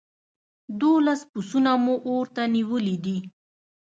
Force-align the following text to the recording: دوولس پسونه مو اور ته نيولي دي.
دوولس 0.79 1.21
پسونه 1.31 1.71
مو 1.83 1.95
اور 2.07 2.25
ته 2.35 2.43
نيولي 2.55 2.95
دي. 3.03 3.17